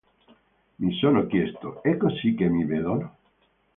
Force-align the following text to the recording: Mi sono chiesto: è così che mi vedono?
Mi 0.79 0.95
sono 0.97 1.27
chiesto: 1.27 1.83
è 1.83 1.95
così 1.95 2.33
che 2.33 2.49
mi 2.49 2.65
vedono? 2.65 3.17